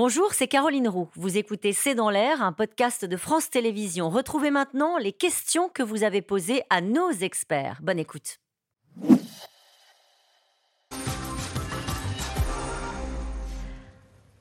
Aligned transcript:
Bonjour, 0.00 0.32
c'est 0.32 0.46
Caroline 0.46 0.86
Roux. 0.86 1.08
Vous 1.16 1.38
écoutez 1.38 1.72
C'est 1.72 1.96
dans 1.96 2.08
l'air, 2.08 2.40
un 2.40 2.52
podcast 2.52 3.04
de 3.04 3.16
France 3.16 3.50
Télévisions. 3.50 4.10
Retrouvez 4.10 4.52
maintenant 4.52 4.96
les 4.96 5.10
questions 5.10 5.68
que 5.68 5.82
vous 5.82 6.04
avez 6.04 6.22
posées 6.22 6.62
à 6.70 6.80
nos 6.80 7.10
experts. 7.10 7.80
Bonne 7.82 7.98
écoute. 7.98 8.38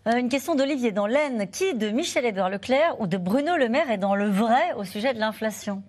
Euh, 0.08 0.18
une 0.20 0.30
question 0.30 0.54
d'Olivier 0.54 0.92
dans 0.92 1.08
l'Aisne. 1.08 1.48
Qui 1.50 1.74
de 1.74 1.90
Michel-Édouard 1.90 2.52
Leclerc 2.52 3.02
ou 3.02 3.08
de 3.08 3.18
Bruno 3.18 3.58
Le 3.58 3.68
Maire 3.68 3.90
est 3.90 3.98
dans 3.98 4.14
le 4.14 4.30
vrai 4.30 4.74
au 4.78 4.84
sujet 4.84 5.16
de 5.16 5.20
l'inflation? 5.20 5.82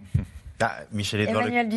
Ah, 0.61 0.81
Michel 0.93 1.21
Emmanuel 1.21 1.69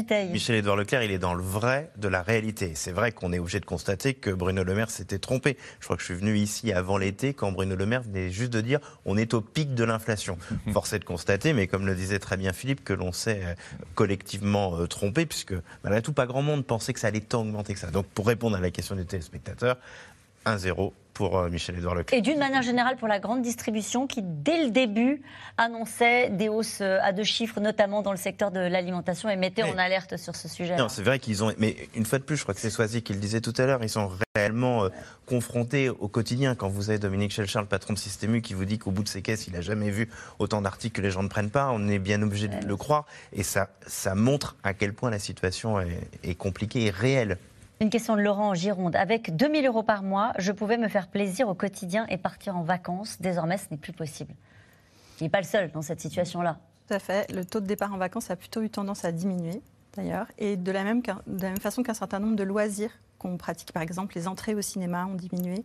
Édouard 0.55 0.75
Leclerc, 0.75 1.03
il 1.03 1.11
est 1.11 1.19
dans 1.19 1.35
le 1.35 1.43
vrai 1.43 1.91
de 1.97 2.07
la 2.07 2.23
réalité. 2.23 2.73
C'est 2.75 2.91
vrai 2.91 3.11
qu'on 3.11 3.31
est 3.31 3.37
obligé 3.37 3.59
de 3.59 3.65
constater 3.65 4.15
que 4.15 4.31
Bruno 4.31 4.63
Le 4.63 4.73
Maire 4.73 4.89
s'était 4.89 5.19
trompé. 5.19 5.57
Je 5.79 5.85
crois 5.85 5.97
que 5.97 6.01
je 6.01 6.05
suis 6.05 6.15
venu 6.15 6.35
ici 6.37 6.73
avant 6.73 6.97
l'été 6.97 7.33
quand 7.33 7.51
Bruno 7.51 7.75
Le 7.75 7.85
Maire 7.85 8.01
venait 8.01 8.31
juste 8.31 8.51
de 8.51 8.61
dire 8.61 8.79
on 9.05 9.17
est 9.17 9.33
au 9.33 9.41
pic 9.41 9.75
de 9.75 9.83
l'inflation. 9.83 10.37
Force 10.73 10.93
est 10.93 10.99
de 10.99 11.05
constater, 11.05 11.53
mais 11.53 11.67
comme 11.67 11.85
le 11.85 11.93
disait 11.95 12.19
très 12.19 12.37
bien 12.37 12.53
Philippe, 12.53 12.83
que 12.83 12.93
l'on 12.93 13.11
s'est 13.11 13.41
euh, 13.43 13.53
collectivement 13.93 14.75
euh, 14.77 14.87
trompé, 14.87 15.27
puisque 15.27 15.53
malgré 15.83 16.01
tout, 16.01 16.13
pas 16.13 16.25
grand 16.25 16.41
monde 16.41 16.65
pensait 16.65 16.93
que 16.93 16.99
ça 16.99 17.07
allait 17.07 17.19
tant 17.19 17.41
augmenter 17.41 17.73
que 17.73 17.79
ça. 17.79 17.91
Donc 17.91 18.07
pour 18.07 18.25
répondre 18.25 18.57
à 18.57 18.61
la 18.61 18.71
question 18.71 18.95
des 18.95 19.05
téléspectateurs, 19.05 19.77
1-0 20.45 20.91
pour 21.13 21.37
euh, 21.37 21.49
Michel-Édouard 21.49 21.95
Leclerc. 21.95 22.17
Et 22.17 22.21
d'une 22.21 22.39
manière 22.39 22.61
générale 22.61 22.97
pour 22.97 23.07
la 23.07 23.19
grande 23.19 23.41
distribution 23.41 24.07
qui, 24.07 24.21
dès 24.23 24.63
le 24.63 24.71
début, 24.71 25.21
annonçait 25.57 26.29
des 26.29 26.49
hausses 26.49 26.81
euh, 26.81 26.99
à 27.01 27.11
deux 27.11 27.23
chiffres, 27.23 27.59
notamment 27.59 28.01
dans 28.01 28.11
le 28.11 28.17
secteur 28.17 28.51
de 28.51 28.59
l'alimentation, 28.59 29.29
et 29.29 29.35
mettait 29.35 29.63
en 29.63 29.77
alerte 29.77 30.17
sur 30.17 30.35
ce 30.35 30.47
sujet. 30.47 30.75
Non, 30.75 30.89
c'est 30.89 31.03
vrai 31.03 31.19
qu'ils 31.19 31.43
ont. 31.43 31.53
Mais 31.57 31.75
une 31.95 32.05
fois 32.05 32.19
de 32.19 32.23
plus, 32.23 32.37
je 32.37 32.43
crois 32.43 32.53
que 32.53 32.61
c'est 32.61 32.69
Soisy 32.69 33.01
qui 33.01 33.13
le 33.13 33.19
disait 33.19 33.41
tout 33.41 33.53
à 33.57 33.65
l'heure, 33.65 33.83
ils 33.83 33.89
sont 33.89 34.11
réellement 34.35 34.85
euh, 34.85 34.89
confrontés 35.25 35.89
au 35.89 36.07
quotidien. 36.07 36.55
Quand 36.55 36.69
vous 36.69 36.89
avez 36.89 36.99
Dominique 36.99 37.31
Schelchard, 37.31 37.63
le 37.63 37.67
patron 37.67 37.93
de 37.93 37.99
Système 37.99 38.41
qui 38.41 38.53
vous 38.53 38.65
dit 38.65 38.79
qu'au 38.79 38.91
bout 38.91 39.03
de 39.03 39.09
ses 39.09 39.21
caisses, 39.21 39.47
il 39.47 39.53
n'a 39.53 39.61
jamais 39.61 39.89
vu 39.89 40.09
autant 40.39 40.61
d'articles 40.61 40.95
que 40.95 41.01
les 41.01 41.11
gens 41.11 41.23
ne 41.23 41.27
prennent 41.27 41.51
pas, 41.51 41.69
on 41.71 41.87
est 41.87 41.99
bien 41.99 42.21
obligé 42.21 42.47
de 42.47 42.65
le 42.65 42.77
croire. 42.77 43.05
Et 43.33 43.43
ça, 43.43 43.69
ça 43.85 44.15
montre 44.15 44.55
à 44.63 44.73
quel 44.73 44.93
point 44.93 45.09
la 45.09 45.19
situation 45.19 45.79
est, 45.79 45.99
est 46.23 46.35
compliquée 46.35 46.85
et 46.85 46.89
réelle 46.89 47.37
une 47.81 47.89
question 47.89 48.15
de 48.15 48.21
Laurent 48.21 48.49
en 48.49 48.53
Gironde. 48.53 48.95
Avec 48.95 49.35
2000 49.35 49.65
euros 49.65 49.81
par 49.81 50.03
mois, 50.03 50.33
je 50.37 50.51
pouvais 50.51 50.77
me 50.77 50.87
faire 50.87 51.07
plaisir 51.07 51.49
au 51.49 51.55
quotidien 51.55 52.05
et 52.09 52.17
partir 52.17 52.55
en 52.55 52.61
vacances. 52.61 53.19
Désormais, 53.19 53.57
ce 53.57 53.65
n'est 53.71 53.77
plus 53.77 53.91
possible. 53.91 54.33
Il 55.19 55.23
n'est 55.23 55.29
pas 55.29 55.41
le 55.41 55.47
seul 55.47 55.71
dans 55.71 55.81
cette 55.81 55.99
situation-là. 55.99 56.59
Tout 56.87 56.93
à 56.93 56.99
fait. 56.99 57.29
Le 57.31 57.43
taux 57.43 57.59
de 57.59 57.65
départ 57.65 57.91
en 57.91 57.97
vacances 57.97 58.29
a 58.29 58.35
plutôt 58.35 58.61
eu 58.61 58.69
tendance 58.69 59.03
à 59.03 59.11
diminuer, 59.11 59.63
d'ailleurs. 59.95 60.27
Et 60.37 60.57
de 60.57 60.71
la, 60.71 60.83
même, 60.83 61.01
façon 61.59 61.81
qu'un 61.81 61.95
certain 61.95 62.19
nombre 62.19 62.35
de 62.35 62.43
loisirs 62.43 62.91
qu'on 63.17 63.37
pratique, 63.37 63.71
par 63.71 63.81
exemple, 63.81 64.15
les 64.15 64.27
entrées 64.27 64.53
au 64.53 64.61
cinéma 64.61 65.07
ont 65.07 65.15
diminué. 65.15 65.63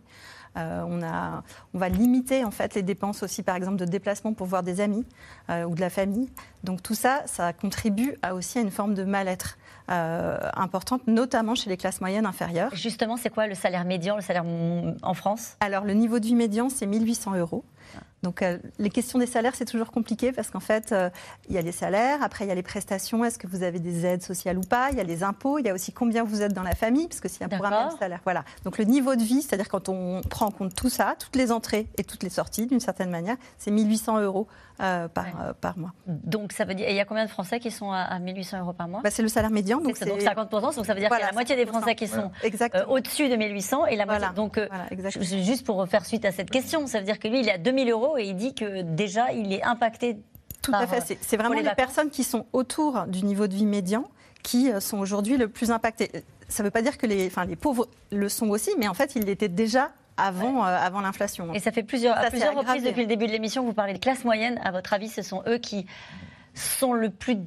Euh, 0.57 0.81
on, 0.81 1.77
va 1.77 1.89
limiter 1.89 2.43
en 2.43 2.51
fait 2.51 2.73
les 2.73 2.81
dépenses 2.81 3.21
aussi, 3.21 3.43
par 3.43 3.55
exemple, 3.55 3.77
de 3.77 3.85
déplacement 3.85 4.33
pour 4.33 4.47
voir 4.47 4.63
des 4.63 4.81
amis 4.81 5.05
euh, 5.51 5.65
ou 5.65 5.75
de 5.75 5.81
la 5.81 5.91
famille. 5.91 6.29
Donc 6.63 6.81
tout 6.81 6.95
ça, 6.95 7.21
ça 7.27 7.53
contribue 7.53 8.17
aussi 8.31 8.57
à 8.57 8.61
une 8.61 8.71
forme 8.71 8.95
de 8.95 9.03
mal-être. 9.03 9.57
Euh, 9.89 10.37
importante, 10.55 11.07
notamment 11.07 11.55
chez 11.55 11.69
les 11.69 11.77
classes 11.77 12.01
moyennes 12.01 12.25
inférieures. 12.25 12.75
Justement, 12.75 13.15
c'est 13.15 13.29
quoi 13.29 13.47
le 13.47 13.55
salaire 13.55 13.85
médian, 13.85 14.17
le 14.17 14.21
salaire 14.21 14.43
en 14.45 15.13
France? 15.13 15.55
Alors, 15.61 15.85
le 15.85 15.93
niveau 15.93 16.19
de 16.19 16.25
vie 16.25 16.35
médian, 16.35 16.67
c'est 16.67 16.85
1800 16.85 17.35
euros. 17.35 17.63
Donc 18.27 18.41
euh, 18.41 18.57
les 18.77 18.89
questions 18.89 19.19
des 19.19 19.25
salaires, 19.25 19.55
c'est 19.55 19.63
toujours 19.63 19.89
compliqué 19.89 20.33
parce 20.33 20.49
qu'en 20.49 20.59
fait, 20.59 20.91
euh, 20.91 21.09
il 21.47 21.55
y 21.55 21.57
a 21.57 21.61
les 21.61 21.71
salaires, 21.71 22.21
après 22.21 22.43
il 22.43 22.49
y 22.49 22.51
a 22.51 22.55
les 22.55 22.61
prestations, 22.61 23.23
est-ce 23.23 23.39
que 23.39 23.47
vous 23.47 23.63
avez 23.63 23.79
des 23.79 24.05
aides 24.05 24.21
sociales 24.21 24.57
ou 24.57 24.63
pas, 24.63 24.89
il 24.91 24.97
y 24.97 24.99
a 24.99 25.05
les 25.05 25.23
impôts, 25.23 25.59
il 25.59 25.65
y 25.65 25.69
a 25.69 25.73
aussi 25.73 25.93
combien 25.93 26.25
vous 26.25 26.41
êtes 26.41 26.51
dans 26.51 26.61
la 26.61 26.75
famille, 26.75 27.07
parce 27.07 27.21
que 27.21 27.29
s'il 27.29 27.39
y 27.39 27.45
a 27.45 27.47
pour 27.47 27.65
un 27.65 27.69
même 27.69 27.97
salaire. 27.97 28.19
Voilà. 28.25 28.43
Donc 28.65 28.79
le 28.79 28.83
niveau 28.83 29.15
de 29.15 29.23
vie, 29.23 29.41
c'est-à-dire 29.41 29.69
quand 29.69 29.87
on 29.87 30.19
prend 30.29 30.47
en 30.47 30.51
compte 30.51 30.75
tout 30.75 30.89
ça, 30.89 31.15
toutes 31.17 31.37
les 31.37 31.53
entrées 31.53 31.87
et 31.97 32.03
toutes 32.03 32.21
les 32.21 32.29
sorties, 32.29 32.67
d'une 32.67 32.81
certaine 32.81 33.11
manière, 33.11 33.37
c'est 33.59 33.71
1800 33.71 34.19
euros 34.19 34.47
euh, 34.81 35.07
par, 35.07 35.25
par, 35.61 35.77
mois. 35.77 35.93
Donc 36.05 36.51
ça 36.51 36.65
veut 36.65 36.75
dire, 36.75 36.87
et 36.87 36.91
il 36.91 36.97
y 36.97 36.99
a 36.99 37.05
combien 37.05 37.25
de 37.25 37.29
Français 37.29 37.61
qui 37.61 37.71
sont 37.71 37.91
à, 37.93 38.19
1800 38.19 38.59
euros 38.59 38.73
par 38.73 38.89
mois? 38.89 38.99
Bah, 39.03 39.09
C'est 39.09 39.23
le 39.23 39.29
salaire 39.29 39.51
médian. 39.51 39.79
Donc, 39.79 39.97
donc 40.01 40.19
50%, 40.19 40.75
donc 40.75 40.85
ça 40.85 40.93
veut 40.93 40.99
dire 40.99 41.09
qu'il 41.09 41.19
y 41.19 41.23
a 41.23 41.27
la 41.27 41.31
moitié 41.31 41.55
des 41.55 41.65
Français 41.65 41.95
qui 41.95 42.09
sont 42.09 42.29
au-dessus 42.89 43.29
de 43.29 43.37
1800 43.37 43.85
et 43.85 43.95
la 43.95 44.05
moitié. 44.05 44.27
Donc 44.35 44.59
juste 45.21 45.65
pour 45.65 45.87
faire 45.87 46.05
suite 46.05 46.25
à 46.25 46.33
cette 46.33 46.51
question, 46.51 46.87
ça 46.87 46.99
veut 46.99 47.05
dire 47.05 47.19
que 47.19 47.29
lui, 47.29 47.39
il 47.39 47.47
est 47.47 47.53
à 47.53 47.57
2000 47.57 47.89
euros 47.89 48.16
et 48.17 48.25
il 48.25 48.35
dit 48.35 48.53
que 48.53 48.81
déjà, 48.81 49.31
il 49.31 49.53
est 49.53 49.63
impacté. 49.63 50.17
Tout 50.61 50.73
à 50.73 50.85
fait. 50.87 51.17
C'est 51.21 51.37
vraiment 51.37 51.55
les, 51.55 51.75
personnes 51.75 52.09
qui 52.09 52.23
sont 52.23 52.45
autour 52.51 53.05
du 53.07 53.23
niveau 53.23 53.47
de 53.47 53.53
vie 53.53 53.65
médian 53.65 54.03
qui 54.43 54.71
euh, 54.71 54.79
sont 54.79 54.97
aujourd'hui 54.97 55.37
le 55.37 55.47
plus 55.47 55.71
impactées. 55.71 56.11
Ça 56.49 56.63
ne 56.63 56.67
veut 56.67 56.71
pas 56.71 56.81
dire 56.81 56.97
que 56.97 57.05
les, 57.05 57.27
enfin, 57.27 57.45
les 57.45 57.55
pauvres 57.55 57.87
le 58.11 58.29
sont 58.29 58.49
aussi, 58.49 58.71
mais 58.77 58.87
en 58.87 58.93
fait, 58.93 59.15
ils 59.15 59.23
l'étaient 59.23 59.49
déjà 59.49 59.91
avant, 60.17 60.65
euh, 60.65 60.77
avant 60.77 61.01
l'inflation. 61.01 61.53
Et 61.53 61.59
ça 61.59 61.71
fait 61.71 61.83
plusieurs, 61.83 62.17
à 62.17 62.29
plusieurs 62.29 62.55
reprises 62.55 62.83
depuis 62.83 63.01
le 63.01 63.07
début 63.07 63.27
de 63.27 63.31
l'émission, 63.31 63.63
vous 63.63 63.73
parlez 63.73 63.93
de 63.93 63.99
classe 63.99 64.23
moyenne. 64.23 64.59
À 64.63 64.71
votre 64.71 64.93
avis, 64.93 65.09
ce 65.09 65.21
sont 65.21 65.43
eux 65.47 65.57
qui 65.57 65.85
sont 66.53 66.93
le 66.93 67.09
plus 67.09 67.37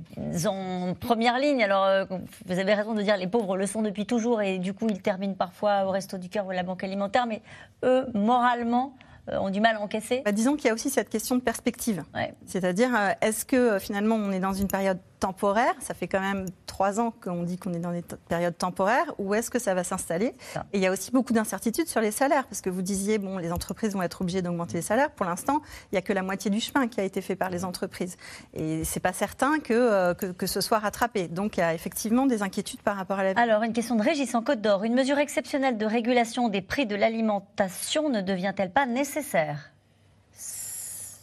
en 0.47 0.95
première 0.95 1.39
ligne. 1.39 1.63
Alors, 1.63 1.85
euh, 1.85 2.05
vous 2.47 2.59
avez 2.59 2.75
raison 2.75 2.95
de 2.95 3.03
dire 3.03 3.17
les 3.17 3.27
pauvres 3.27 3.57
le 3.57 3.67
sont 3.67 3.83
depuis 3.83 4.07
toujours 4.07 4.41
et 4.41 4.59
du 4.59 4.73
coup, 4.73 4.87
ils 4.89 5.03
terminent 5.03 5.35
parfois 5.35 5.85
au 5.85 5.91
Resto 5.91 6.17
du 6.17 6.29
Cœur 6.29 6.47
ou 6.47 6.51
à 6.51 6.55
la 6.55 6.63
Banque 6.63 6.85
alimentaire, 6.85 7.27
mais 7.27 7.43
eux, 7.83 8.07
moralement, 8.15 8.95
ont 9.39 9.51
du 9.51 9.61
mal 9.61 9.77
à 9.77 9.81
encaisser 9.81 10.23
bah, 10.25 10.33
Disons 10.33 10.57
qu'il 10.57 10.67
y 10.67 10.71
a 10.71 10.75
aussi 10.75 10.91
cette 10.91 11.09
question 11.09 11.37
de 11.37 11.41
perspective. 11.41 12.03
C'est-à-dire, 12.47 12.91
euh, 12.95 13.11
est-ce 13.21 13.45
que 13.45 13.57
euh, 13.57 13.79
finalement 13.79 14.17
on 14.17 14.33
est 14.33 14.41
dans 14.41 14.53
une 14.53 14.69
période 14.69 14.99
temporaire 15.21 15.75
Ça 15.81 15.95
fait 15.95 16.09
quand 16.09 16.21
même 16.21 16.47
trois 16.67 16.99
ans 16.99 17.13
qu'on 17.23 17.43
dit 17.43 17.59
qu'on 17.59 17.73
est 17.73 17.79
dans 17.79 17.93
des 17.93 18.03
périodes 18.29 18.57
temporaires. 18.57 19.13
Ou 19.19 19.35
est-ce 19.35 19.51
que 19.51 19.59
ça 19.59 19.75
va 19.75 19.85
s'installer? 19.85 20.35
Et 20.73 20.79
il 20.79 20.81
y 20.81 20.87
a 20.87 20.91
aussi 20.91 21.13
beaucoup 21.13 21.33
d'incertitudes 21.33 21.89
sur 21.89 22.01
les 22.01 22.11
salaires, 22.11 22.47
parce 22.47 22.61
que 22.61 22.71
vous 22.71 22.83
disiez, 22.83 23.19
bon, 23.19 23.39
les 23.39 23.53
entreprises 23.53 23.93
vont 23.93 24.03
être 24.03 24.23
obligées 24.23 24.43
d'augmenter 24.43 24.75
les 24.75 24.83
salaires. 24.83 25.11
Pour 25.11 25.27
l'instant, 25.27 25.61
il 25.93 25.95
n'y 25.95 25.99
a 25.99 26.03
que 26.03 26.13
la 26.13 26.23
moitié 26.23 26.51
du 26.51 26.61
chemin 26.61 26.89
qui 26.89 27.01
a 27.01 27.05
été 27.05 27.21
fait 27.21 27.37
par 27.37 27.51
les 27.51 27.65
entreprises. 27.65 28.17
Et 28.55 28.85
c'est 28.85 29.01
pas 29.01 29.13
certain 29.13 29.61
que, 29.61 30.15
que, 30.15 30.27
que, 30.27 30.47
ce 30.47 30.61
soit 30.61 30.79
rattrapé. 30.79 31.29
Donc 31.29 31.57
il 31.57 31.61
y 31.61 31.63
a 31.63 31.75
effectivement 31.75 32.27
des 32.27 32.43
inquiétudes 32.43 32.83
par 32.83 32.97
rapport 32.97 33.19
à 33.19 33.25
la 33.25 33.41
Alors, 33.41 33.63
une 33.63 33.73
question 33.73 33.97
de 33.97 34.03
Régis 34.03 34.35
en 34.35 34.43
Côte 34.43 34.61
d'Or. 34.61 34.85
Une 34.85 34.95
mesure 34.95 35.19
exceptionnelle 35.19 35.77
de 35.77 35.87
régulation 35.87 36.49
des 36.49 36.63
prix 36.63 36.87
de 36.87 36.97
l'alimentation 36.97 38.09
ne 38.09 38.21
devient-elle 38.21 38.73
pas 38.73 38.87
nécessaire? 38.87 39.70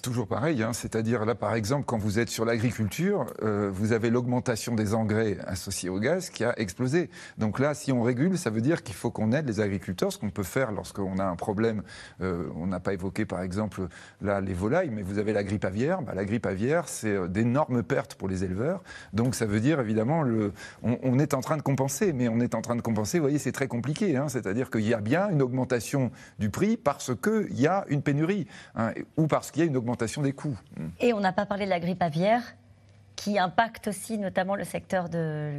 Toujours 0.08 0.28
pareil, 0.28 0.64
hein. 0.64 0.72
c'est-à-dire 0.72 1.26
là 1.26 1.36
par 1.36 1.54
exemple 1.54 1.84
quand 1.86 1.98
vous 1.98 2.18
êtes 2.18 2.30
sur 2.30 2.46
l'agriculture, 2.46 3.26
euh, 3.44 3.70
vous 3.70 3.92
avez 3.92 4.10
l'augmentation 4.10 4.74
des 4.74 4.94
engrais 4.94 5.38
associés 5.46 5.90
au 5.90 6.00
gaz 6.00 6.30
qui 6.30 6.46
a 6.46 6.58
explosé. 6.58 7.10
Donc 7.38 7.60
là, 7.60 7.74
si 7.74 7.92
on 7.92 8.04
régule, 8.04 8.38
ça 8.38 8.50
veut 8.50 8.62
dire 8.62 8.84
qu'il 8.84 8.96
faut 8.96 9.12
qu'on 9.12 9.34
aide 9.34 9.46
les 9.48 9.60
agriculteurs, 9.60 10.14
ce 10.14 10.18
qu'on 10.18 10.30
peut 10.30 10.44
faire 10.44 10.72
lorsqu'on 10.72 11.18
a 11.18 11.26
un 11.26 11.36
problème. 11.36 11.84
Euh, 12.22 12.48
on 12.56 12.68
n'a 12.68 12.80
pas 12.80 12.94
évoqué 12.94 13.26
par 13.26 13.42
exemple 13.42 13.82
là 14.22 14.40
les 14.40 14.54
volailles, 14.54 14.92
mais 14.92 15.02
vous 15.02 15.18
avez 15.18 15.34
la 15.34 15.44
grippe 15.44 15.66
aviaire. 15.66 16.02
Bah, 16.02 16.14
la 16.16 16.24
grippe 16.24 16.46
aviaire, 16.46 16.88
c'est 16.88 17.14
euh, 17.14 17.28
d'énormes 17.28 17.84
pertes 17.84 18.16
pour 18.16 18.30
les 18.30 18.46
éleveurs. 18.46 18.82
Donc 19.12 19.36
ça 19.36 19.46
veut 19.46 19.60
dire 19.60 19.82
évidemment, 19.82 20.22
le, 20.22 20.54
on, 20.84 21.20
est 21.20 21.34
en 21.34 21.42
train 21.42 21.58
de 21.58 21.62
compenser, 21.62 22.14
mais 22.14 22.30
on 22.30 22.40
est 22.40 22.56
en 22.56 22.62
train 22.62 22.78
de 22.78 22.82
compenser. 22.82 23.18
Vous 23.20 23.24
voyez, 23.24 23.40
c'est 23.40 23.52
très 23.52 23.68
compliqué. 23.68 24.16
Hein. 24.16 24.30
c'est-à-dire 24.30 24.70
qu'il 24.70 24.88
y 24.88 24.94
a 24.94 25.02
bien 25.02 25.30
une 25.30 25.42
augmentation 25.42 26.12
du 26.40 26.50
prix 26.50 26.78
parce 26.78 27.12
qu'il 27.14 27.60
y 27.60 27.68
a 27.68 27.84
une 27.90 28.02
pénurie 28.02 28.48
hein, 28.76 28.94
ou 29.18 29.28
parce 29.28 29.52
qu'il 29.52 29.64
y 29.64 29.66
a 29.66 29.68
une 29.68 29.76
augmentation 29.76 29.97
des 30.22 30.34
coûts. 30.34 30.58
Et 31.00 31.14
on 31.14 31.20
n'a 31.20 31.34
pas 31.34 31.46
parlé 31.46 31.66
de 31.66 31.70
la 31.70 31.80
grippe 31.80 32.02
aviaire 32.02 32.56
qui 33.18 33.40
impacte 33.40 33.88
aussi 33.88 34.18
notamment 34.18 34.56
le 34.56 34.64
secteur 34.64 35.10
de 35.10 35.52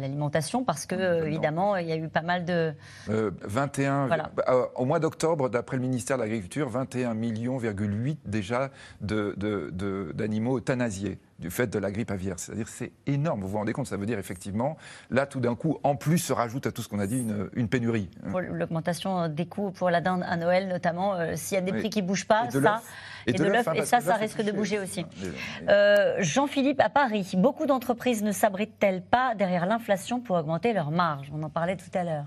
l'alimentation 0.00 0.64
parce 0.64 0.86
que 0.86 1.26
évidemment. 1.26 1.76
il 1.76 1.86
y 1.86 1.92
a 1.92 1.96
eu 1.96 2.08
pas 2.08 2.22
mal 2.22 2.44
de 2.44 2.72
21 3.06 4.06
euh, 4.06 4.08
bah, 4.08 4.44
euh, 4.48 4.66
au 4.74 4.86
mois 4.86 4.98
d'octobre 4.98 5.50
d'après 5.50 5.76
le 5.76 5.82
ministère 5.82 6.16
de 6.16 6.22
l'Agriculture 6.22 6.68
21 6.68 7.14
millions 7.14 7.60
déjà 8.24 8.70
d'animaux 9.00 9.34
de, 9.36 10.56
de, 10.56 10.58
euthanasiés 10.58 11.18
du 11.38 11.50
fait 11.50 11.68
de 11.68 11.78
la 11.78 11.90
grippe 11.90 12.10
aviaire. 12.10 12.38
C'est-à-dire 12.38 12.68
c'est 12.68 12.92
énorme. 13.06 13.42
Vous 13.42 13.48
vous 13.48 13.58
rendez 13.58 13.72
compte 13.72 13.86
Ça 13.86 13.96
veut 13.96 14.06
dire 14.06 14.18
effectivement, 14.18 14.76
là 15.10 15.26
tout 15.26 15.40
d'un 15.40 15.54
coup, 15.54 15.78
en 15.82 15.96
plus 15.96 16.18
se 16.18 16.32
rajoute 16.32 16.66
à 16.66 16.72
tout 16.72 16.82
ce 16.82 16.88
qu'on 16.88 16.98
a 16.98 17.06
dit 17.06 17.24
une, 17.54 17.68
pénurie. 17.68 18.10
L'augmentation 18.50 19.28
des 19.28 19.46
coûts 19.46 19.70
pour 19.70 19.90
la 19.90 20.00
dinde 20.00 20.24
à 20.26 20.36
Noël 20.36 20.68
notamment, 20.68 21.14
euh, 21.14 21.34
s'il 21.36 21.54
y 21.54 21.58
a 21.58 21.60
des 21.60 21.72
prix 21.72 21.90
qui 21.90 22.02
ne 22.02 22.06
bougent 22.06 22.26
pas, 22.26 22.50
ça, 22.50 22.82
et, 23.26 23.32
de 23.32 23.44
l'œuf, 23.44 23.68
et 23.74 23.84
ça, 23.84 24.00
ça 24.00 24.14
risque 24.14 24.42
de 24.42 24.52
bouger 24.52 24.78
aussi. 24.78 25.04
Euh, 25.68 26.16
Jean-Philippe, 26.18 26.80
à 26.80 26.88
Paris, 26.88 27.32
beaucoup 27.36 27.66
d'entreprises 27.66 28.22
ne 28.22 28.32
s'abritent-elles 28.32 29.02
pas 29.02 29.34
derrière 29.34 29.66
l'inflation 29.66 30.20
pour 30.20 30.36
augmenter 30.36 30.72
leurs 30.72 30.90
marges? 30.90 31.30
On 31.32 31.42
en 31.42 31.50
parlait 31.50 31.76
tout 31.76 31.90
à 31.94 32.04
l'heure. 32.04 32.26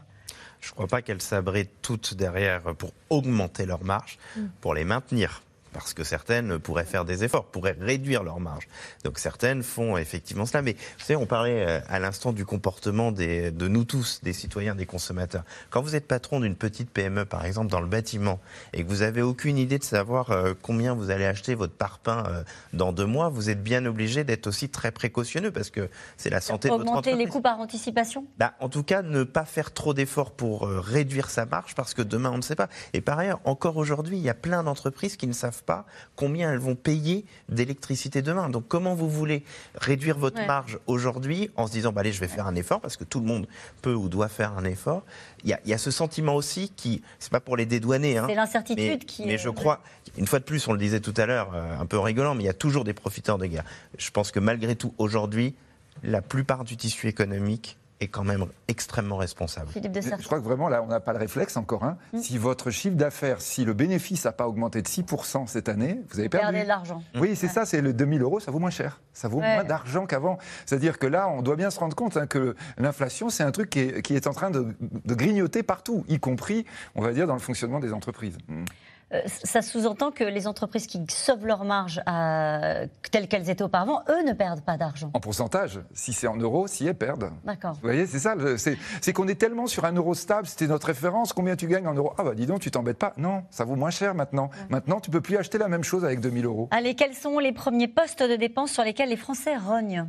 Je 0.60 0.70
ne 0.70 0.74
crois 0.74 0.88
pas 0.88 1.02
qu'elles 1.02 1.22
s'abritent 1.22 1.82
toutes 1.82 2.14
derrière 2.14 2.62
pour 2.76 2.92
augmenter 3.10 3.66
leurs 3.66 3.84
marges, 3.84 4.20
mm. 4.38 4.46
pour 4.62 4.76
les 4.76 4.84
maintenir 4.84 5.42
parce 5.74 5.94
que 5.94 6.04
certaines 6.04 6.60
pourraient 6.60 6.86
faire 6.86 7.06
des 7.06 7.24
efforts, 7.24 7.46
pourraient 7.46 7.78
réduire 7.80 8.24
leur 8.24 8.40
marge. 8.40 8.68
Donc 9.04 9.20
certaines 9.20 9.64
font 9.64 9.98
effectivement 9.98 10.46
cela. 10.46 10.62
Mais 10.62 10.74
vous 10.74 11.06
savez, 11.06 11.18
on 11.18 11.26
parlait 11.26 11.66
euh, 11.68 11.80
à 11.90 12.00
l'instant 12.00 12.34
du 12.34 12.46
comportement 12.46 13.12
des, 13.12 13.52
de 13.52 13.68
nous 13.68 13.86
tous, 13.86 14.22
des 14.24 14.34
citoyens, 14.34 14.76
des 14.76 14.86
consommateurs. 14.86 15.44
Quand 15.70 15.82
vous 15.82 15.96
êtes 15.96 16.08
patron 16.08 16.40
d'une 16.40 16.56
petite 16.56 16.90
PME, 16.90 17.26
par 17.26 17.46
exemple, 17.46 17.72
dans 17.72 17.82
le 17.82 17.88
bâtiment, 17.88 18.40
et 18.74 18.84
que 18.84 18.90
vous 18.90 18.98
n'avez 18.98 19.22
aucune 19.22 19.58
idée 19.58 19.80
de 19.80 19.84
savoir 19.84 20.32
euh, 20.32 20.54
combien 20.62 20.94
vous 20.94 21.10
allez 21.10 21.26
acheter 21.26 21.56
votre 21.56 21.74
parpaing 21.74 22.24
euh, 22.28 22.44
dans 22.74 22.92
deux 22.92 23.06
mois, 23.06 23.30
vous 23.30 23.50
êtes 23.50 23.64
bien 23.64 23.86
obligé 23.86 24.24
d'être 24.24 24.48
aussi 24.48 24.70
très 24.70 24.92
précautionneux 24.92 25.52
parce 25.52 25.70
que 25.70 25.90
c'est 26.18 26.30
la 26.30 26.42
santé 26.42 26.68
de 26.68 26.74
votre 26.74 26.84
entreprise. 26.84 27.14
Augmenter 27.14 27.26
les 27.26 27.30
coûts 27.30 27.42
par 27.42 27.60
anticipation? 27.60 28.26
Bah, 28.38 28.54
En 28.60 28.70
tout 28.70 28.84
cas, 28.84 29.02
ne 29.02 29.24
pas 29.24 29.46
faire 29.46 29.74
trop 29.74 29.94
d'efforts 29.94 30.32
pour 30.32 30.68
réduire 30.68 31.30
sa 31.30 31.46
marge 31.46 31.76
parce 31.76 31.94
que 31.94 32.02
demain, 32.02 32.32
on 32.32 32.38
ne 32.38 32.42
sait 32.42 32.56
pas. 32.56 32.70
Et 32.94 33.02
par 33.02 33.20
ailleurs, 33.20 33.40
encore 33.46 33.78
aujourd'hui, 33.78 34.18
il 34.18 34.24
y 34.24 34.30
a 34.30 34.34
plein 34.34 34.64
d'entreprises 34.64 35.18
qui 35.18 35.28
ne 35.28 35.34
savent 35.34 35.61
pas 35.62 35.86
combien 36.16 36.52
elles 36.52 36.60
vont 36.60 36.76
payer 36.76 37.26
d'électricité 37.50 38.22
demain. 38.22 38.50
Donc 38.50 38.68
comment 38.68 38.96
vous 38.96 39.10
voulez 39.10 39.44
réduire 39.76 40.18
votre 40.18 40.46
marge 40.46 40.80
aujourd'hui 40.88 41.50
en 41.56 41.68
se 41.68 41.72
disant 41.72 41.92
bah, 41.92 42.02
allez 42.02 42.12
je 42.12 42.20
vais 42.20 42.28
faire 42.28 42.48
un 42.48 42.56
effort 42.56 42.82
parce 42.82 42.98
que 42.98 43.04
tout 43.04 43.20
le 43.20 43.26
monde 43.26 43.48
peut 43.82 43.94
ou 43.94 44.10
doit 44.10 44.30
faire 44.30 44.58
un 44.58 44.66
effort. 44.66 45.04
Il 45.44 45.58
y 45.66 45.74
a, 45.74 45.78
ce 45.78 45.92
sentiment 45.92 46.36
aussi 46.36 46.72
qui 46.76 47.02
c'est 47.20 47.32
pas 47.32 47.40
pour 47.40 47.58
les 47.58 47.66
dédouaner. 47.66 48.18
Hein, 48.18 48.26
c'est 48.28 48.36
l'incertitude 48.36 49.06
qui. 49.06 49.26
Mais 49.26 49.38
je 49.38 49.50
crois 49.50 49.82
une 50.18 50.28
fois 50.28 50.40
de 50.40 50.44
plus 50.44 50.68
on 50.68 50.74
le 50.74 50.80
disait 50.80 51.00
tout 51.00 51.14
à 51.18 51.26
l'heure 51.26 51.52
euh, 51.54 51.80
un 51.80 51.86
peu 51.86 51.98
rigolant 51.98 52.36
mais 52.36 52.44
il 52.44 52.48
y 52.48 52.50
a 52.50 52.54
toujours 52.54 52.84
des 52.84 52.94
profiteurs 52.94 53.38
de 53.38 53.46
guerre. 53.46 53.66
Je 53.98 54.12
pense 54.12 54.32
que 54.32 54.40
malgré 54.40 54.76
tout 54.76 54.94
aujourd'hui 54.98 55.56
la 56.04 56.22
plupart 56.22 56.64
du 56.64 56.78
tissu 56.78 57.08
économique 57.08 57.78
est 58.02 58.08
quand 58.08 58.24
même 58.24 58.46
extrêmement 58.68 59.18
responsable. 59.18 59.70
Je 59.76 60.26
crois 60.26 60.40
que 60.40 60.44
vraiment, 60.44 60.68
là, 60.68 60.84
on 60.84 60.88
n'a 60.88 61.00
pas 61.00 61.14
le 61.14 61.20
réflexe 61.20 61.56
encore. 61.56 61.84
Hein. 61.84 61.98
Mm. 62.14 62.20
Si 62.20 62.38
votre 62.38 62.72
chiffre 62.72 62.96
d'affaires, 62.96 63.42
si 63.42 63.64
le 63.64 63.74
bénéfice 63.74 64.26
n'a 64.26 64.32
pas 64.32 64.48
augmenté 64.48 64.82
de 64.82 64.88
6% 64.88 65.48
cette 65.48 65.70
année, 65.70 66.02
vous 66.10 66.20
avez 66.20 66.28
perdu. 66.28 66.60
de 66.60 66.68
l'argent. 66.68 67.02
Oui, 67.16 67.36
c'est 67.36 67.48
ça, 67.48 67.66
c'est 67.66 67.82
le 67.82 67.94
2000 67.94 68.22
euros, 68.24 68.40
ça 68.40 68.52
vaut 68.52 68.60
moins 68.60 68.72
cher. 68.72 69.00
Ça 69.14 69.28
vaut 69.28 69.40
moins 69.40 69.64
d'argent 69.64 70.06
qu'avant. 70.08 70.40
C'est-à-dire 70.66 70.98
que 70.98 71.08
là, 71.08 71.30
on 71.30 71.42
doit 71.42 71.56
bien 71.56 71.70
se 71.70 71.80
rendre 71.80 71.96
compte 71.96 72.18
hein, 72.18 72.26
que 72.26 72.56
l'inflation, 72.78 73.30
c'est 73.30 73.44
un 73.44 73.52
truc 73.52 73.70
qui 73.70 73.80
est, 73.80 74.02
qui 74.02 74.16
est, 74.16 74.28
en 74.28 74.34
train 74.34 74.50
de, 74.50 74.76
de, 74.80 75.16
grignoter 75.16 75.62
partout, 75.64 76.04
y 76.08 76.20
compris, 76.20 76.66
on 76.96 77.02
va 77.02 77.14
dire, 77.14 77.28
dans 77.28 77.34
le 77.34 77.40
fonctionnement 77.40 77.80
des 77.80 77.94
entreprises. 77.94 78.38
Mm. 78.48 78.64
Euh, 79.14 79.22
ça 79.26 79.62
sous-entend 79.62 80.12
que 80.12 80.24
les 80.24 80.48
entreprises 80.48 80.88
qui 80.88 81.04
sauvent 81.10 81.46
leurs 81.46 81.66
marges 81.66 82.02
à... 82.06 82.84
telles 83.12 83.28
qu'elles 83.28 83.50
étaient 83.50 83.64
auparavant, 83.64 84.04
eux 84.10 84.24
ne 84.26 84.34
perdent 84.34 84.62
pas 84.62 84.78
d'argent. 84.78 85.12
En 85.14 85.20
pourcentage, 85.20 85.80
si 85.94 86.14
c'est 86.14 86.28
en 86.28 86.38
euros, 86.38 86.68
si 86.68 86.88
elles 86.88 86.96
perdent. 86.96 87.32
D'accord. 87.44 87.74
Vous 87.74 87.82
voyez, 87.82 88.06
c'est 88.06 88.20
ça. 88.20 88.36
C'est 88.58 89.14
qu'on 89.14 89.28
est 89.28 89.36
tellement 89.36 89.68
sur 89.68 89.86
un 89.86 89.94
euro 89.94 90.14
stable, 90.14 90.48
c'était 90.48 90.68
notre 90.68 90.88
référence. 90.88 91.34
Combien 91.34 91.56
tu 91.56 91.68
gagnes 91.68 91.88
en 91.88 91.94
euros? 91.94 92.14
Ah 92.18 92.24
bah 92.24 92.36
dis 92.36 92.46
donc, 92.46 92.62
tu 92.62 92.72
t'embêtes 92.72 92.98
pas. 92.98 93.14
Non, 93.18 93.44
ça 93.50 93.66
vaut 93.66 93.76
moins 93.76 93.92
cher 93.92 94.16
maintenant. 94.16 94.50
Maintenant, 94.70 95.00
tu 95.00 95.12
peux 95.12 95.22
plus 95.22 95.38
acheter 95.38 95.58
la 95.58 95.68
même 95.68 95.84
chose 95.84 96.06
avec 96.06 96.22
2000 96.22 96.46
euros. 96.46 96.68
Allez, 96.72 96.96
quels 96.96 97.14
sont 97.16 97.40
les 97.40 97.52
premiers 97.52 97.88
postes 97.88 98.24
de 98.24 98.36
dépenses 98.36 98.72
sur 98.72 98.84
lesquels 98.84 99.10
les 99.10 99.18
Français 99.18 99.58
rognent? 99.58 100.06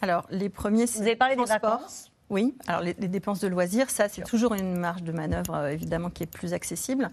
Alors, 0.00 0.26
les 0.30 0.48
premiers, 0.48 0.86
Vous 0.86 1.02
avez 1.02 1.16
parlé 1.16 1.36
des 1.36 1.44
vacances? 1.44 2.11
Oui, 2.32 2.54
alors 2.66 2.80
les, 2.80 2.94
dépenses 2.94 3.40
de 3.40 3.46
loisirs, 3.46 3.90
ça 3.90 4.08
c'est 4.08 4.22
toujours 4.22 4.54
une 4.54 4.78
marge 4.78 5.02
de 5.02 5.12
manœuvre 5.12 5.54
euh, 5.54 5.68
évidemment 5.68 6.08
qui 6.08 6.22
est 6.22 6.26
plus 6.26 6.54
accessible, 6.54 7.10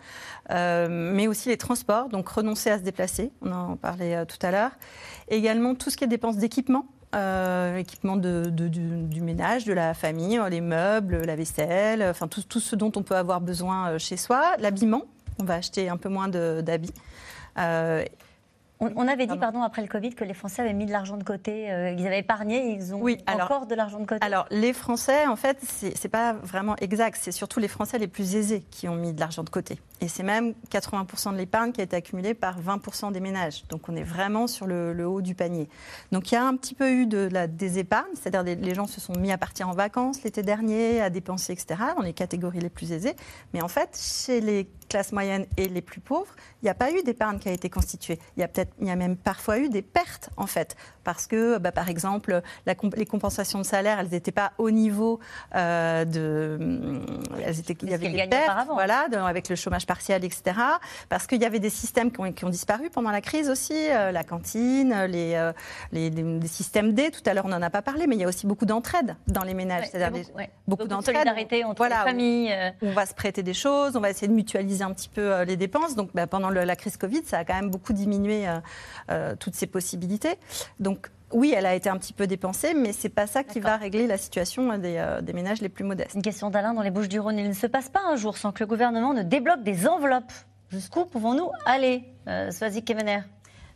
euh, 0.49 0.87
mais 0.89 1.27
aussi 1.27 1.49
les 1.49 1.57
transports, 1.57 2.07
donc 2.07 2.29
renoncer 2.29 2.71
à 2.71 2.77
se 2.77 2.83
déplacer, 2.83 3.31
on 3.41 3.51
en 3.51 3.75
parlait 3.75 4.15
euh, 4.15 4.25
tout 4.25 4.37
à 4.41 4.51
l'heure. 4.51 4.71
Également 5.27 5.75
tout 5.75 5.89
ce 5.89 5.97
qui 5.97 6.05
est 6.05 6.07
dépenses 6.07 6.37
d'équipement, 6.37 6.85
équipement 7.77 8.15
de, 8.15 8.49
du, 8.49 9.21
ménage, 9.21 9.65
de 9.65 9.73
la 9.73 9.93
famille, 9.93 10.39
les 10.49 10.61
meubles, 10.61 11.25
la 11.25 11.35
vaisselle, 11.35 12.01
enfin 12.03 12.27
tout, 12.27 12.43
tout, 12.43 12.59
ce 12.59 12.75
dont 12.75 12.91
on 12.95 13.03
peut 13.03 13.15
avoir 13.15 13.41
besoin 13.41 13.97
chez 13.97 14.15
soi, 14.15 14.55
l'habillement, 14.59 15.03
on 15.39 15.43
va 15.43 15.55
acheter 15.55 15.89
un 15.89 15.97
peu 15.97 16.07
moins 16.07 16.29
d'habits. 16.29 16.93
On, 18.81 19.09
avait 19.09 19.27
dit, 19.27 19.37
pardon, 19.37 19.61
après 19.61 19.81
le 19.81 19.89
Covid, 19.89 20.11
que 20.11 20.23
les 20.23 20.33
Français 20.33 20.61
avaient 20.61 20.73
mis 20.73 20.85
de 20.85 20.91
l'argent 20.91 21.17
de 21.17 21.23
côté, 21.25 21.69
euh, 21.69 21.91
ils 21.91 22.07
avaient 22.07 22.19
épargné, 22.19 22.71
ils 22.71 22.95
ont 22.95 23.05
encore 23.27 23.65
de 23.67 23.75
l'argent 23.75 23.99
de 23.99 24.05
côté. 24.05 24.25
Alors, 24.25 24.45
les 24.51 24.71
Français, 24.71 25.27
en 25.27 25.35
fait, 25.35 25.57
c'est 25.61 26.07
pas 26.07 26.31
vraiment 26.31 26.77
exact. 26.77 27.17
C'est 27.21 27.33
surtout 27.33 27.59
les 27.59 27.67
Français 27.67 27.97
les 27.97 28.07
plus 28.07 28.35
aisés 28.35 28.63
qui 28.71 28.87
ont 28.87 28.95
mis 28.95 29.11
de 29.11 29.19
l'argent 29.19 29.43
de 29.43 29.49
côté. 29.49 29.81
Et 29.99 30.07
c'est 30.07 30.23
même 30.23 30.53
80% 30.71 31.33
de 31.33 31.37
l'épargne 31.37 31.73
qui 31.73 31.81
a 31.81 31.83
été 31.83 31.97
accumulée 31.97 32.33
par 32.33 32.61
20% 32.61 33.11
des 33.11 33.19
ménages. 33.19 33.65
Donc, 33.67 33.89
on 33.89 33.95
est 33.97 34.03
vraiment 34.03 34.47
sur 34.47 34.65
le, 34.65 35.05
haut 35.05 35.21
du 35.21 35.35
panier. 35.35 35.67
Donc, 36.13 36.31
il 36.31 36.35
y 36.35 36.37
a 36.37 36.45
un 36.45 36.55
petit 36.55 36.73
peu 36.73 36.89
eu 36.89 37.05
de 37.05 37.27
la, 37.29 37.47
des 37.47 37.79
épargnes, 37.79 38.15
c'est-à-dire 38.15 38.55
les 38.55 38.75
gens 38.75 38.87
se 38.87 39.01
sont 39.01 39.13
mis 39.19 39.33
à 39.33 39.37
partir 39.37 39.67
en 39.67 39.73
vacances 39.73 40.23
l'été 40.23 40.41
dernier, 40.41 41.01
à 41.01 41.09
dépenser, 41.09 41.51
etc., 41.51 41.81
dans 41.97 42.03
les 42.03 42.13
catégories 42.13 42.59
les 42.59 42.69
plus 42.69 42.93
aisées. 42.93 43.15
Mais 43.53 43.61
en 43.61 43.67
fait, 43.67 43.99
chez 44.01 44.39
les 44.39 44.69
classes 44.89 45.11
moyennes 45.11 45.45
et 45.57 45.67
les 45.67 45.81
plus 45.81 46.01
pauvres, 46.01 46.33
il 46.61 46.65
n'y 46.65 46.69
a 46.69 46.73
pas 46.73 46.91
eu 46.91 47.03
d'épargne 47.03 47.39
qui 47.39 47.47
a 47.49 47.51
été 47.51 47.69
constituée. 47.69 48.19
Il 48.35 48.41
y 48.41 48.43
a 48.43 48.47
peut-être, 48.47 48.68
y 48.81 48.89
a 48.89 48.95
même 48.95 49.17
parfois 49.17 49.59
eu 49.59 49.69
des 49.69 49.81
pertes 49.81 50.29
en 50.37 50.47
fait, 50.47 50.75
parce 51.09 51.25
que, 51.25 51.57
bah, 51.57 51.71
par 51.71 51.89
exemple, 51.89 52.43
les 52.67 53.05
compensations 53.07 53.57
de 53.57 53.65
salaire, 53.65 53.99
elles 53.99 54.09
n'étaient 54.09 54.31
pas 54.31 54.51
au 54.59 54.69
niveau 54.69 55.19
euh, 55.55 56.05
de, 56.05 56.59
elles 57.43 57.59
étaient, 57.59 57.75
il 57.81 57.89
y 57.89 57.95
avait 57.95 58.09
des 58.09 58.27
pertes, 58.27 58.67
voilà, 58.71 59.07
avec 59.25 59.49
le 59.49 59.55
chômage 59.55 59.87
partiel, 59.87 60.23
etc. 60.23 60.55
Parce 61.09 61.25
qu'il 61.25 61.41
y 61.41 61.45
avait 61.45 61.57
des 61.57 61.71
systèmes 61.71 62.11
qui 62.11 62.21
ont, 62.21 62.31
qui 62.31 62.45
ont, 62.45 62.49
disparu 62.49 62.91
pendant 62.91 63.09
la 63.09 63.21
crise 63.21 63.49
aussi, 63.49 63.73
euh, 63.73 64.11
la 64.11 64.23
cantine, 64.23 65.05
les, 65.05 65.33
euh, 65.33 65.51
les, 65.91 66.11
les, 66.11 66.47
systèmes 66.47 66.93
D. 66.93 67.09
Tout 67.09 67.27
à 67.27 67.33
l'heure, 67.33 67.45
on 67.45 67.49
n'en 67.49 67.63
a 67.63 67.71
pas 67.71 67.81
parlé, 67.81 68.05
mais 68.05 68.15
il 68.15 68.21
y 68.21 68.23
a 68.23 68.27
aussi 68.27 68.45
beaucoup 68.45 68.67
d'entraide 68.67 69.15
dans 69.25 69.43
les 69.43 69.55
ménages, 69.55 69.85
c'est-à-dire 69.91 70.27
beaucoup, 70.67 70.85
d'entraide, 70.85 71.15
solidarité 71.15 71.63
entre 71.63 71.85
les 71.85 71.89
familles. 71.89 72.55
On 72.83 72.91
va 72.91 73.07
se 73.07 73.15
prêter 73.15 73.41
des 73.41 73.55
choses, 73.55 73.95
on 73.95 73.99
va 73.99 74.11
essayer 74.11 74.27
de 74.27 74.33
mutualiser 74.33 74.83
un 74.83 74.93
petit 74.93 75.09
peu 75.09 75.41
les 75.41 75.57
dépenses. 75.57 75.95
Donc, 75.95 76.11
bah, 76.13 76.27
pendant 76.27 76.51
la 76.51 76.75
crise 76.75 76.97
Covid, 76.97 77.23
ça 77.25 77.39
a 77.39 77.45
quand 77.45 77.55
même 77.55 77.71
beaucoup 77.71 77.93
diminué 77.93 78.45
euh, 79.09 79.35
toutes 79.39 79.55
ces 79.55 79.65
possibilités. 79.65 80.35
Donc 80.79 80.98
oui, 81.31 81.53
elle 81.55 81.65
a 81.65 81.75
été 81.75 81.89
un 81.89 81.97
petit 81.97 82.13
peu 82.13 82.27
dépensée, 82.27 82.73
mais 82.73 82.91
c'est 82.91 83.09
pas 83.09 83.27
ça 83.27 83.43
qui 83.43 83.59
va 83.59 83.77
régler 83.77 84.07
la 84.07 84.17
situation 84.17 84.77
des, 84.77 84.97
euh, 84.97 85.21
des, 85.21 85.33
ménages 85.33 85.61
les 85.61 85.69
plus 85.69 85.83
modestes. 85.83 86.15
Une 86.15 86.21
question 86.21 86.49
d'Alain 86.49 86.73
dans 86.73 86.81
les 86.81 86.91
Bouches 86.91 87.09
du 87.09 87.19
Rhône. 87.19 87.37
Il 87.37 87.47
ne 87.47 87.53
se 87.53 87.67
passe 87.67 87.89
pas 87.89 88.01
un 88.07 88.15
jour 88.15 88.37
sans 88.37 88.51
que 88.51 88.63
le 88.63 88.67
gouvernement 88.67 89.13
ne 89.13 89.23
débloque 89.23 89.63
des 89.63 89.87
enveloppes. 89.87 90.33
Jusqu'où 90.69 91.05
pouvons-nous 91.05 91.49
aller, 91.65 92.03
euh, 92.27 92.51
Swazik 92.51 92.85
Kemener? 92.85 93.21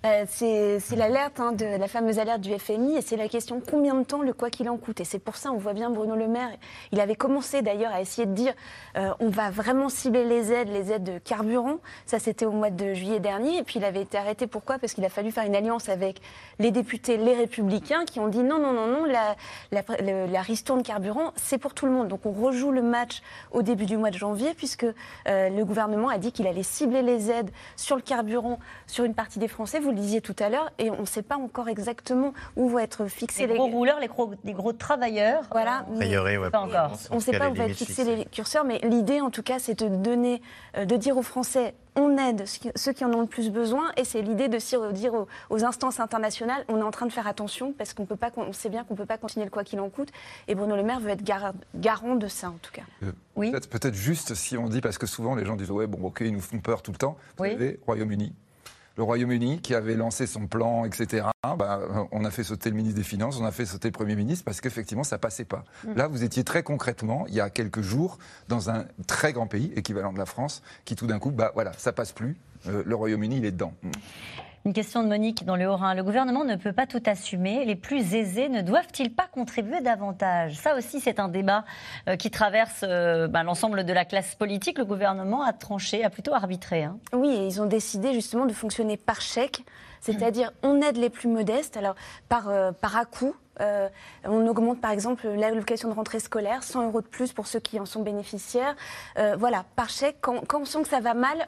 Euh, 0.05 0.25
c'est 0.27 0.95
l'alerte, 0.95 1.39
hein, 1.39 1.53
de 1.53 1.65
la 1.65 1.87
fameuse 1.87 2.19
alerte 2.19 2.41
du 2.41 2.53
FMI, 2.57 2.97
et 2.97 3.01
c'est 3.01 3.15
la 3.15 3.29
question 3.29 3.61
combien 3.61 3.95
de 3.95 4.03
temps 4.03 4.21
le 4.21 4.33
quoi 4.33 4.49
qu'il 4.49 4.69
en 4.69 4.77
coûte? 4.77 4.99
Et 4.99 5.05
c'est 5.05 5.19
pour 5.19 5.37
ça, 5.37 5.51
on 5.51 5.57
voit 5.57 5.73
bien 5.73 5.89
Bruno 5.89 6.15
Le 6.15 6.27
Maire, 6.27 6.49
il 6.91 6.99
avait 6.99 7.15
commencé 7.15 7.61
d'ailleurs 7.61 7.93
à 7.93 8.01
essayer 8.01 8.25
de 8.25 8.33
dire 8.33 8.53
euh, 8.97 9.13
on 9.19 9.29
va 9.29 9.49
vraiment 9.49 9.87
cibler 9.87 10.25
les 10.25 10.51
aides, 10.51 10.69
les 10.69 10.91
aides 10.91 11.03
de 11.03 11.19
carburant. 11.19 11.77
Ça, 12.05 12.19
c'était 12.19 12.45
au 12.45 12.51
mois 12.51 12.69
de 12.69 12.93
juillet 12.93 13.19
dernier, 13.19 13.59
et 13.59 13.63
puis 13.63 13.79
il 13.79 13.85
avait 13.85 14.01
été 14.01 14.17
arrêté. 14.17 14.45
Pourquoi? 14.45 14.77
Parce 14.77 14.93
qu'il 14.93 15.05
a 15.05 15.09
fallu 15.09 15.31
faire 15.31 15.45
une 15.45 15.55
alliance 15.55 15.87
avec 15.87 16.19
les 16.59 16.71
députés, 16.71 17.15
les 17.15 17.35
républicains, 17.35 18.03
qui 18.03 18.19
ont 18.19 18.27
dit 18.27 18.43
non, 18.43 18.59
non, 18.59 18.73
non, 18.73 18.87
non, 18.87 19.05
la, 19.05 19.35
la, 19.71 20.27
la 20.27 20.41
ristourne 20.41 20.83
carburant, 20.83 21.31
c'est 21.37 21.57
pour 21.57 21.73
tout 21.73 21.85
le 21.85 21.93
monde. 21.93 22.09
Donc 22.09 22.25
on 22.25 22.31
rejoue 22.31 22.71
le 22.71 22.81
match 22.81 23.21
au 23.51 23.61
début 23.61 23.85
du 23.85 23.95
mois 23.95 24.11
de 24.11 24.17
janvier, 24.17 24.53
puisque 24.53 24.85
euh, 24.85 25.49
le 25.49 25.63
gouvernement 25.63 26.09
a 26.09 26.17
dit 26.17 26.33
qu'il 26.33 26.45
allait 26.47 26.63
cibler 26.63 27.01
les 27.01 27.31
aides 27.31 27.51
sur 27.77 27.95
le 27.95 28.01
carburant 28.01 28.59
sur 28.85 29.05
une 29.05 29.15
partie 29.15 29.39
des 29.39 29.47
Français. 29.47 29.79
Le 29.93 29.99
disiez 29.99 30.21
tout 30.21 30.35
à 30.39 30.49
l'heure, 30.49 30.71
et 30.79 30.89
on 30.91 31.01
ne 31.01 31.05
sait 31.05 31.21
pas 31.21 31.35
encore 31.35 31.69
exactement 31.69 32.33
où 32.55 32.69
vont 32.69 32.79
être 32.79 33.05
fixés 33.07 33.47
les, 33.47 33.55
gros 33.55 33.67
rouleurs, 33.67 33.99
les 33.99 34.07
gros, 34.07 34.31
les 34.43 34.53
gros 34.53 34.73
travailleurs. 34.73 35.43
Voilà, 35.51 35.85
pas 36.51 36.59
encore. 36.59 36.91
On 37.11 37.15
ne 37.15 37.19
sait 37.19 37.37
pas 37.37 37.49
où 37.49 37.53
vont 37.53 37.63
être 37.63 37.75
fixés 37.75 38.03
les 38.03 38.25
curseurs, 38.25 38.65
mais 38.65 38.79
l'idée, 38.83 39.21
en 39.21 39.29
tout 39.29 39.43
cas, 39.43 39.59
c'est 39.59 39.79
de 39.79 39.87
donner, 39.87 40.41
euh, 40.77 40.85
de 40.85 40.95
dire 40.95 41.17
aux 41.17 41.23
Français 41.23 41.73
on 41.95 42.17
aide 42.17 42.45
ceux 42.75 42.93
qui 42.93 43.05
en 43.05 43.13
ont 43.13 43.21
le 43.21 43.27
plus 43.27 43.51
besoin 43.51 43.91
et 43.97 44.03
c'est 44.03 44.21
l'idée 44.21 44.47
de 44.47 44.91
dire 44.91 45.13
aux, 45.49 45.63
instances 45.63 45.99
internationales 45.99 46.65
on 46.67 46.77
est 46.77 46.83
en 46.83 46.91
train 46.91 47.05
de 47.05 47.11
faire 47.11 47.27
attention 47.27 47.73
parce 47.73 47.93
qu'on 47.93 48.05
peut 48.05 48.15
pas 48.15 48.31
on 48.35 48.53
sait 48.53 48.69
bien 48.69 48.83
qu'on 48.83 48.95
peut 48.95 49.05
pas 49.05 49.17
continuer 49.17 49.45
le 49.45 49.51
quoi 49.51 49.63
qu'il 49.63 49.79
en 49.79 49.89
coûte 49.89 50.09
et 50.47 50.55
Bruno 50.55 50.75
Le 50.75 50.83
Maire 50.83 50.99
veut 50.99 51.11
être 51.11 51.23
garant 51.23 52.15
de 52.15 52.27
ça 52.27 52.49
en 52.49 52.57
tout 52.61 52.71
cas. 52.71 52.83
Euh, 53.03 53.11
oui. 53.35 53.51
Peut-être 53.51 53.93
juste 53.93 54.33
si 54.33 54.57
on 54.57 54.67
dit 54.67 54.81
parce 54.81 54.97
que 54.97 55.05
souvent 55.05 55.35
les 55.35 55.45
gens 55.45 55.55
disent 55.55 55.71
ouais 55.71 55.87
bon 55.87 56.07
ok 56.07 56.21
ils 56.21 56.33
nous 56.33 56.41
font 56.41 56.59
peur 56.59 56.81
tout 56.81 56.91
le 56.91 56.97
temps. 56.97 57.17
Vous 57.37 57.45
savez 57.45 57.79
Royaume-Uni 57.85 58.33
le 58.95 59.03
Royaume-Uni 59.03 59.59
qui 59.61 59.73
avait 59.75 59.95
lancé 59.95 60.27
son 60.27 60.47
plan, 60.47 60.85
etc. 60.85 61.27
Bah, 61.43 62.07
on 62.11 62.25
a 62.25 62.31
fait 62.31 62.43
sauter 62.43 62.69
le 62.69 62.75
ministre 62.75 62.97
des 62.97 63.03
Finances, 63.03 63.39
on 63.39 63.45
a 63.45 63.51
fait 63.51 63.65
sauter 63.65 63.87
le 63.87 63.93
Premier 63.93 64.15
ministre 64.15 64.45
parce 64.45 64.61
qu'effectivement, 64.61 65.03
ça 65.03 65.17
passait 65.17 65.45
pas. 65.45 65.63
Mm. 65.83 65.93
Là, 65.95 66.07
vous 66.07 66.23
étiez 66.23 66.43
très 66.43 66.63
concrètement, 66.63 67.25
il 67.27 67.33
y 67.33 67.41
a 67.41 67.49
quelques 67.49 67.81
jours, 67.81 68.17
dans 68.49 68.69
un 68.69 68.85
très 69.07 69.33
grand 69.33 69.47
pays, 69.47 69.71
équivalent 69.75 70.13
de 70.13 70.19
la 70.19 70.25
France, 70.25 70.61
qui 70.85 70.95
tout 70.95 71.07
d'un 71.07 71.19
coup, 71.19 71.31
bah 71.31 71.51
voilà, 71.53 71.73
ça 71.73 71.91
passe 71.91 72.11
plus. 72.11 72.37
Euh, 72.67 72.83
le 72.85 72.95
Royaume-Uni, 72.95 73.37
il 73.37 73.45
est 73.45 73.51
dedans. 73.51 73.73
Une 74.65 74.71
question 74.71 75.03
de 75.03 75.09
Monique 75.09 75.43
dans 75.43 75.57
le 75.57 75.67
Haut-Rhin. 75.67 75.93
Le 75.93 76.03
gouvernement 76.03 76.45
ne 76.45 76.55
peut 76.55 76.71
pas 76.71 76.87
tout 76.87 77.03
assumer. 77.05 77.65
Les 77.65 77.75
plus 77.75 78.15
aisés 78.15 78.47
ne 78.47 78.61
doivent-ils 78.61 79.13
pas 79.13 79.27
contribuer 79.29 79.81
davantage? 79.81 80.55
Ça 80.55 80.77
aussi, 80.77 81.01
c'est 81.01 81.19
un 81.19 81.27
débat 81.27 81.65
euh, 82.07 82.15
qui 82.15 82.31
traverse 82.31 82.85
euh, 82.87 83.27
ben, 83.27 83.43
l'ensemble 83.43 83.83
de 83.83 83.91
la 83.91 84.05
classe 84.05 84.35
politique. 84.35 84.77
Le 84.77 84.85
gouvernement 84.85 85.43
a 85.43 85.51
tranché, 85.51 86.05
a 86.05 86.09
plutôt 86.09 86.33
arbitré. 86.33 86.85
Hein. 86.85 86.97
Oui, 87.11 87.27
et 87.27 87.45
ils 87.45 87.61
ont 87.61 87.65
décidé 87.65 88.13
justement 88.13 88.45
de 88.45 88.53
fonctionner 88.53 88.95
par 88.95 89.19
chèque. 89.19 89.65
C'est-à-dire, 89.99 90.51
on 90.63 90.81
aide 90.81 90.95
les 90.95 91.09
plus 91.09 91.27
modestes, 91.27 91.75
alors 91.75 91.95
par, 92.29 92.47
euh, 92.47 92.71
par 92.71 92.95
à-coup, 92.95 93.35
on 94.25 94.47
augmente 94.47 94.81
par 94.81 94.91
exemple 94.91 95.27
l'allocation 95.27 95.87
de 95.87 95.93
rentrée 95.93 96.19
scolaire, 96.19 96.63
100 96.63 96.87
euros 96.87 97.01
de 97.01 97.07
plus 97.07 97.31
pour 97.31 97.47
ceux 97.47 97.59
qui 97.59 97.79
en 97.79 97.85
sont 97.85 98.01
bénéficiaires. 98.01 98.75
voilà, 99.37 99.63
par 99.77 99.89
chèque, 99.89 100.17
quand, 100.19 100.45
quand, 100.45 100.61
on 100.61 100.65
sent 100.65 100.81
que 100.81 100.89
ça 100.89 100.99
va 100.99 101.13
mal, 101.13 101.47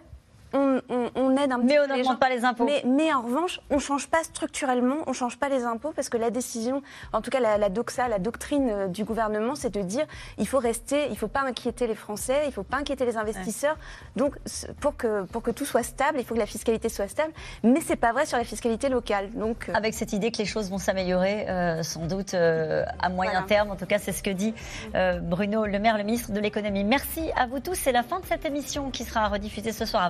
on, 0.56 1.38
aide 1.38 1.52
un 1.52 1.60
petit 1.60 1.66
mais 1.68 1.80
on 1.80 1.88
n'augmente 1.88 2.20
pas 2.20 2.30
les 2.30 2.46
impôts. 2.46 2.68
Mais, 2.86 3.14
en 3.14 3.22
revanche, 3.22 3.60
on 3.70 3.76
ne 3.76 3.80
change 3.80 4.08
pas 4.08 4.24
structurellement, 4.24 4.98
on 5.08 5.12
ne 5.12 5.16
change 5.16 5.38
pas 5.38 5.50
les 5.50 5.64
impôts 5.64 5.92
parce 5.96 6.10
que 6.10 6.18
la 6.18 6.30
décision, 6.30 6.82
en 7.14 7.22
tout 7.22 7.30
cas 7.30 7.40
la, 7.40 7.70
doxa, 7.70 8.08
la 8.08 8.20
doctrine 8.20 8.70
euh, 8.70 8.88
du 8.88 9.04
gouvernement, 9.04 9.56
c'est 9.56 9.74
de 9.74 9.82
dire 9.82 10.06
il 10.38 10.48
faut 10.48 10.60
rester, 10.60 11.06
il 11.06 11.12
ne 11.12 11.16
faut 11.16 11.28
pas 11.28 11.42
inquiéter 11.42 11.88
les 11.88 11.96
Français, 11.96 12.42
il 12.44 12.48
ne 12.48 12.54
faut 12.54 12.64
pas 12.64 12.78
inquiéter 12.78 13.06
les 13.06 13.18
investisseurs. 13.18 13.78
Donc 14.16 14.36
pour 14.80 14.96
que, 14.96 15.24
pour 15.24 15.42
que 15.42 15.52
tout 15.52 15.66
soit 15.66 15.84
stable, 15.84 16.20
il 16.20 16.26
faut 16.26 16.36
que 16.36 16.40
la 16.40 16.46
fiscalité 16.46 16.90
soit 16.90 17.08
stable. 17.08 17.34
Mais 17.64 17.82
ce 17.82 17.90
n'est 17.90 17.96
pas 17.96 18.14
vrai 18.14 18.26
sur 18.26 18.38
la 18.38 18.44
fiscalité 18.44 18.90
locale. 18.90 19.32
Donc, 19.32 19.70
euh, 19.70 19.74
Avec 19.74 19.94
cette 19.94 20.14
idée 20.14 20.32
que 20.32 20.38
les 20.38 20.46
choses 20.46 20.70
vont 20.70 20.78
s'améliorer 20.78 21.50
euh, 21.50 21.84
sans 21.84 22.06
doute 22.06 22.34
à 22.34 23.10
moyen 23.10 23.42
terme, 23.44 23.72
en 23.72 23.76
tout 23.76 23.86
cas 23.86 24.00
c'est 24.00 24.12
ce 24.12 24.24
que 24.24 24.30
dit 24.30 24.54
Bruno 25.22 25.66
Le 25.66 25.80
Maire, 25.80 25.98
le 25.98 26.04
ministre 26.04 26.32
de 26.32 26.40
l'économie. 26.40 26.84
Merci 26.84 27.32
à 27.36 27.48
vous 27.48 27.60
tous. 27.60 27.76
C'est 27.76 27.92
la 27.92 28.04
fin 28.04 28.20
de 28.20 28.26
cette 28.26 28.46
émission 28.46 28.92
qui 28.92 29.04
sera 29.04 29.28
rediffusée 29.28 29.72
ce 29.72 29.86
soir 29.86 30.04
à 30.04 30.10